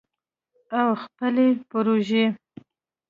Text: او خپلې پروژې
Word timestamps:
او 0.79 0.89
خپلې 1.03 1.47
پروژې 1.69 2.25